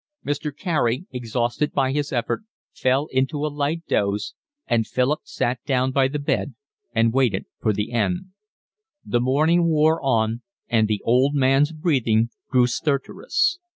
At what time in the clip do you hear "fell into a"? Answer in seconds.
2.73-3.53